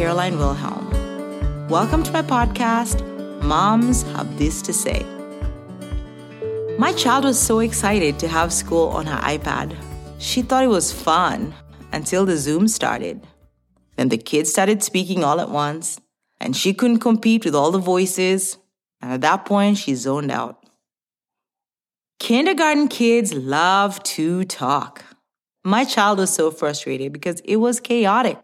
[0.00, 1.68] Caroline Wilhelm.
[1.68, 3.04] Welcome to my podcast,
[3.42, 5.04] Moms Have This to Say.
[6.78, 9.76] My child was so excited to have school on her iPad.
[10.18, 11.52] She thought it was fun
[11.92, 13.26] until the Zoom started.
[13.96, 16.00] Then the kids started speaking all at once,
[16.40, 18.56] and she couldn't compete with all the voices.
[19.02, 20.64] And at that point, she zoned out.
[22.18, 25.04] Kindergarten kids love to talk.
[25.62, 28.38] My child was so frustrated because it was chaotic.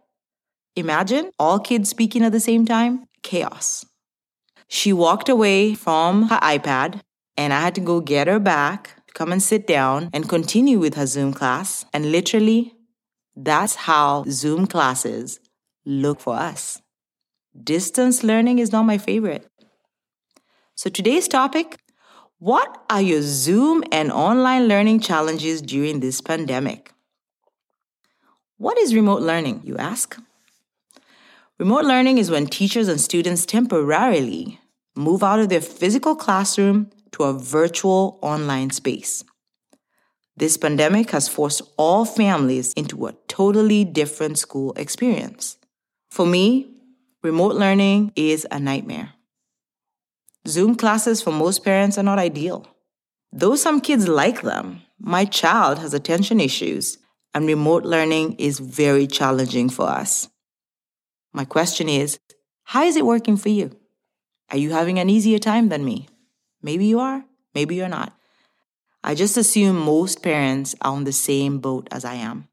[0.77, 3.87] Imagine all kids speaking at the same time chaos.
[4.69, 7.01] She walked away from her iPad,
[7.37, 10.95] and I had to go get her back, come and sit down, and continue with
[10.95, 11.87] her Zoom class.
[11.95, 12.75] And literally,
[13.35, 15.41] that's how Zoom classes
[15.87, 16.83] look for us.
[17.65, 19.47] Distance learning is not my favorite.
[20.75, 21.79] So today's topic
[22.39, 26.93] what are your Zoom and online learning challenges during this pandemic?
[28.59, 30.19] What is remote learning, you ask?
[31.59, 34.61] Remote learning is when teachers and students temporarily
[34.95, 39.25] move out of their physical classroom to a virtual online space.
[40.37, 45.57] This pandemic has forced all families into a totally different school experience.
[46.11, 46.75] For me,
[47.23, 49.15] remote learning is a nightmare.
[50.47, 52.67] Zoom classes for most parents are not ideal.
[53.33, 56.99] Though some kids like them, my child has attention issues,
[57.33, 60.29] and remote learning is very challenging for us.
[61.37, 62.19] My question is
[62.65, 63.71] how is it working for you?
[64.51, 66.09] Are you having an easier time than me?
[66.63, 68.17] Maybe you are, maybe you're not.
[69.05, 72.49] I just assume most parents are on the same boat as I am.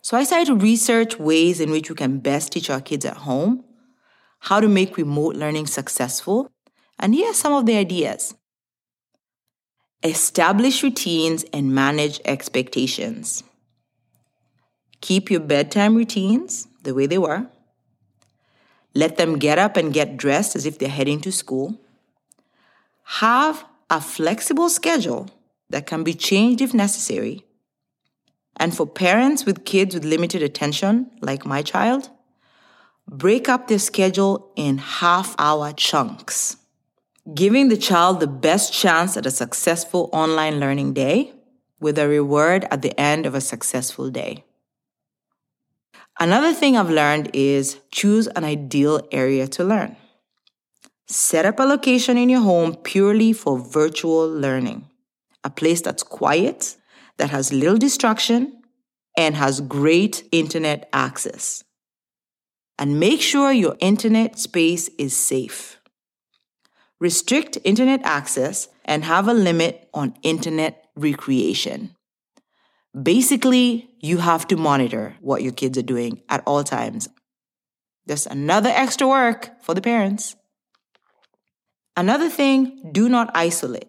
[0.00, 3.18] So I started to research ways in which we can best teach our kids at
[3.18, 3.64] home,
[4.38, 6.50] how to make remote learning successful,
[6.98, 8.34] and here are some of the ideas.
[10.02, 13.42] Establish routines and manage expectations.
[15.00, 17.46] Keep your bedtime routines the way they were.
[18.94, 21.80] Let them get up and get dressed as if they're heading to school.
[23.04, 25.28] Have a flexible schedule
[25.68, 27.44] that can be changed if necessary.
[28.56, 32.10] And for parents with kids with limited attention, like my child,
[33.08, 36.56] break up their schedule in half hour chunks,
[37.34, 41.32] giving the child the best chance at a successful online learning day
[41.80, 44.44] with a reward at the end of a successful day.
[46.22, 49.96] Another thing I've learned is choose an ideal area to learn.
[51.06, 54.86] Set up a location in your home purely for virtual learning,
[55.42, 56.76] a place that's quiet,
[57.16, 58.62] that has little distraction,
[59.16, 61.64] and has great internet access.
[62.78, 65.80] And make sure your internet space is safe.
[66.98, 71.96] Restrict internet access and have a limit on internet recreation.
[72.90, 77.08] Basically, you have to monitor what your kids are doing at all times.
[78.08, 80.34] Just another extra work for the parents.
[81.96, 83.88] Another thing, do not isolate.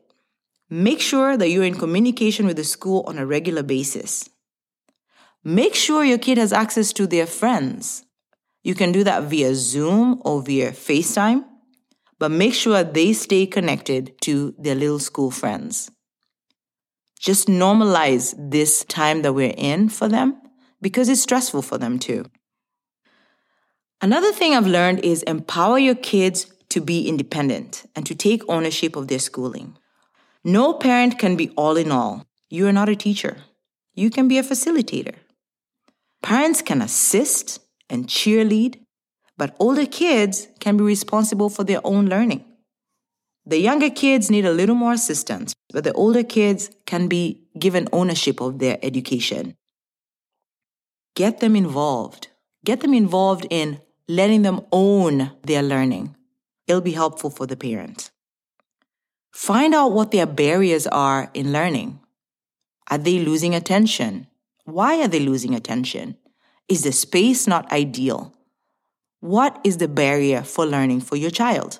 [0.70, 4.30] Make sure that you're in communication with the school on a regular basis.
[5.44, 8.06] Make sure your kid has access to their friends.
[8.64, 11.44] You can do that via Zoom or via FaceTime,
[12.20, 15.90] but make sure they stay connected to their little school friends
[17.22, 20.42] just normalize this time that we're in for them
[20.82, 22.26] because it's stressful for them too.
[24.02, 28.96] Another thing I've learned is empower your kids to be independent and to take ownership
[28.96, 29.78] of their schooling.
[30.44, 32.26] No parent can be all in all.
[32.50, 33.38] You are not a teacher.
[33.94, 35.16] You can be a facilitator.
[36.24, 38.80] Parents can assist and cheerlead,
[39.38, 42.44] but older kids can be responsible for their own learning.
[43.46, 47.88] The younger kids need a little more assistance, but the older kids can be given
[47.92, 49.56] ownership of their education.
[51.16, 52.28] Get them involved.
[52.64, 56.16] Get them involved in letting them own their learning.
[56.68, 58.12] It'll be helpful for the parents.
[59.32, 62.00] Find out what their barriers are in learning.
[62.90, 64.28] Are they losing attention?
[64.66, 66.18] Why are they losing attention?
[66.68, 68.36] Is the space not ideal?
[69.20, 71.80] What is the barrier for learning for your child?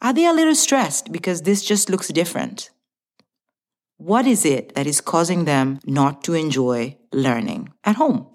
[0.00, 2.70] Are they a little stressed because this just looks different?
[3.96, 8.28] What is it that is causing them not to enjoy learning at home?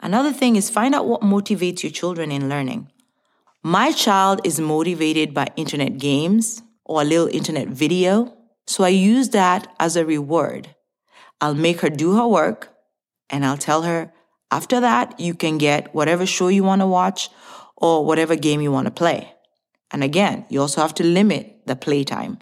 [0.00, 2.90] Another thing is find out what motivates your children in learning.
[3.62, 8.34] My child is motivated by internet games or a little internet video,
[8.66, 10.74] so I use that as a reward.
[11.42, 12.72] I'll make her do her work
[13.28, 14.12] and I'll tell her
[14.50, 17.28] after that, you can get whatever show you want to watch
[17.76, 19.32] or whatever game you want to play.
[19.92, 22.38] And again, you also have to limit the playtime.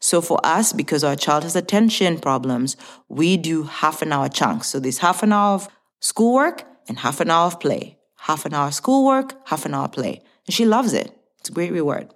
[0.00, 2.76] So for us, because our child has attention problems,
[3.08, 4.68] we do half an hour chunks.
[4.68, 5.68] So there's half an hour of
[6.00, 7.98] schoolwork and half an hour of play.
[8.24, 10.22] half an hour schoolwork, half an hour play.
[10.46, 11.12] And she loves it.
[11.40, 12.08] It's a great reward.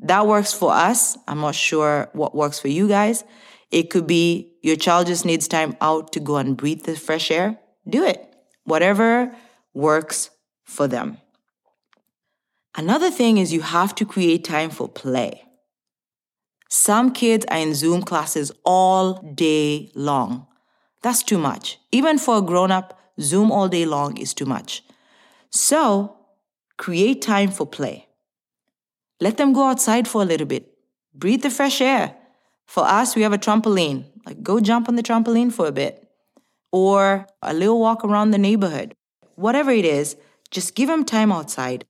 [0.00, 1.16] That works for us.
[1.26, 3.24] I'm not sure what works for you guys.
[3.70, 7.30] It could be your child just needs time out to go and breathe the fresh
[7.30, 7.58] air.
[7.88, 8.20] Do it.
[8.64, 9.34] Whatever
[9.72, 10.30] works
[10.64, 11.18] for them.
[12.76, 15.44] Another thing is you have to create time for play.
[16.68, 20.46] Some kids are in Zoom classes all day long.
[21.02, 21.78] That's too much.
[21.92, 24.82] Even for a grown up, Zoom all day long is too much.
[25.50, 26.16] So,
[26.76, 28.08] create time for play.
[29.20, 30.70] Let them go outside for a little bit.
[31.14, 32.14] Breathe the fresh air.
[32.66, 34.04] For us, we have a trampoline.
[34.26, 36.06] Like, go jump on the trampoline for a bit.
[36.70, 38.94] Or a little walk around the neighborhood.
[39.36, 40.16] Whatever it is,
[40.50, 41.86] just give them time outside.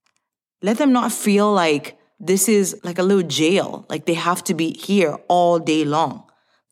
[0.63, 4.55] Let them not feel like this is like a little jail, like they have to
[4.55, 6.25] be here all day long.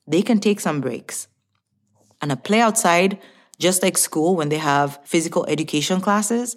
[0.06, 1.28] They can take some breaks.
[2.20, 3.18] And a play outside,
[3.58, 6.56] just like school when they have physical education classes,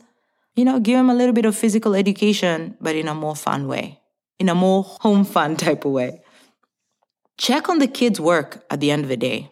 [0.55, 3.67] you know, give them a little bit of physical education, but in a more fun
[3.67, 4.01] way,
[4.39, 6.21] in a more home fun type of way.
[7.37, 9.51] Check on the kids' work at the end of the day.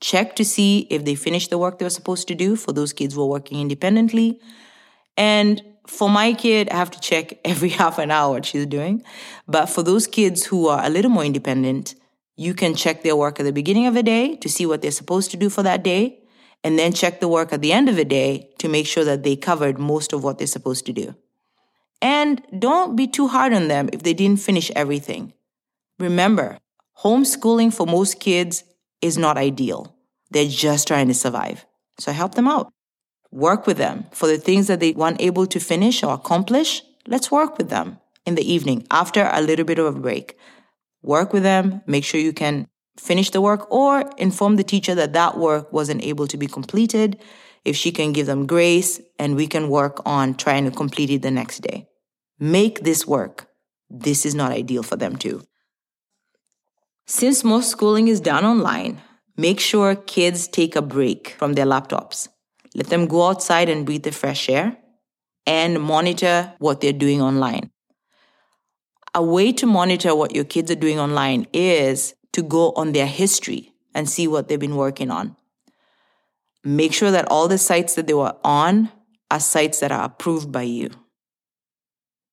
[0.00, 2.92] Check to see if they finished the work they were supposed to do for those
[2.92, 4.40] kids who are working independently.
[5.16, 9.02] And for my kid, I have to check every half an hour what she's doing.
[9.46, 11.94] But for those kids who are a little more independent,
[12.36, 14.90] you can check their work at the beginning of the day to see what they're
[14.90, 16.20] supposed to do for that day
[16.64, 19.22] and then check the work at the end of the day to make sure that
[19.22, 21.14] they covered most of what they're supposed to do.
[22.00, 25.34] And don't be too hard on them if they didn't finish everything.
[25.98, 26.58] Remember,
[26.98, 28.64] homeschooling for most kids
[29.00, 29.94] is not ideal.
[30.30, 31.66] They're just trying to survive.
[31.98, 32.72] So help them out.
[33.34, 36.82] Work with them for the things that they weren't able to finish or accomplish.
[37.08, 40.38] Let's work with them in the evening after a little bit of a break.
[41.02, 45.14] Work with them, make sure you can finish the work or inform the teacher that
[45.14, 47.18] that work wasn't able to be completed.
[47.64, 51.22] If she can give them grace and we can work on trying to complete it
[51.22, 51.88] the next day.
[52.38, 53.48] Make this work.
[53.90, 55.42] This is not ideal for them too.
[57.06, 59.02] Since most schooling is done online,
[59.36, 62.28] make sure kids take a break from their laptops.
[62.74, 64.76] Let them go outside and breathe the fresh air
[65.46, 67.70] and monitor what they're doing online.
[69.14, 73.06] A way to monitor what your kids are doing online is to go on their
[73.06, 75.36] history and see what they've been working on.
[76.64, 78.90] Make sure that all the sites that they were on
[79.30, 80.90] are sites that are approved by you.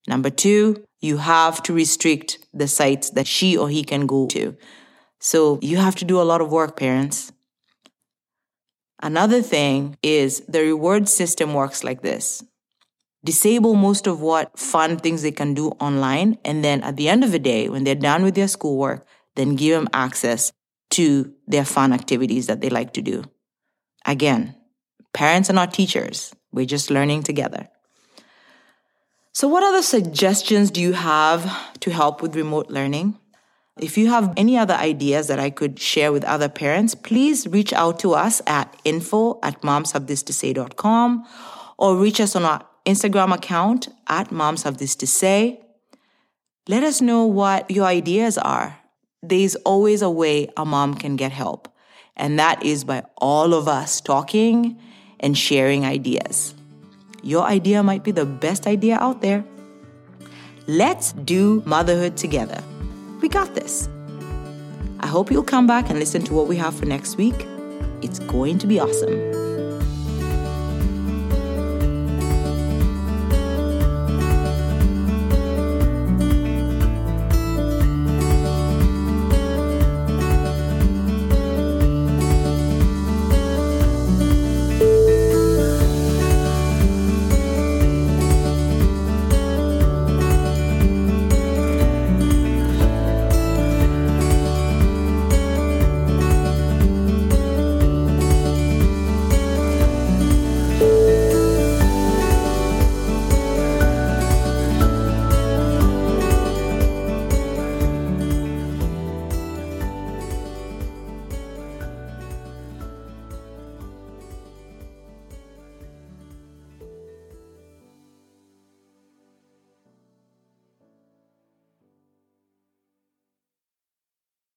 [0.08, 4.56] Number two, you have to restrict the sites that she or he can go to.
[5.20, 7.31] So you have to do a lot of work, parents.
[9.02, 12.44] Another thing is the reward system works like this
[13.24, 16.38] disable most of what fun things they can do online.
[16.44, 19.06] And then at the end of the day, when they're done with their schoolwork,
[19.36, 20.52] then give them access
[20.92, 23.24] to their fun activities that they like to do.
[24.06, 24.56] Again,
[25.14, 26.34] parents are not teachers.
[26.52, 27.70] We're just learning together.
[29.34, 33.18] So, what other suggestions do you have to help with remote learning?
[33.82, 37.74] If you have any other ideas that I could share with other parents, please reach
[37.74, 41.26] out to us at info at momshavethistosay.com
[41.78, 45.58] or reach us on our Instagram account at momshavethistosay.
[46.68, 48.82] Let us know what your ideas are
[49.24, 51.68] there's always a way a mom can get help.
[52.16, 54.80] And that is by all of us talking
[55.20, 56.54] and sharing ideas.
[57.24, 59.44] Your idea might be the best idea out there.
[60.68, 62.64] Let's do motherhood together.
[63.22, 63.88] We got this.
[65.00, 67.46] I hope you'll come back and listen to what we have for next week.
[68.02, 69.51] It's going to be awesome.